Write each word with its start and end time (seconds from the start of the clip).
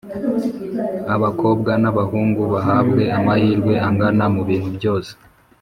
abakobwa 1.15 1.71
n’abahungu 1.81 2.41
bahabwe 2.53 3.03
amahirwe 3.17 3.73
angana 3.87 4.25
mu 4.33 4.41
bintu 4.49 4.69
byose. 4.77 5.11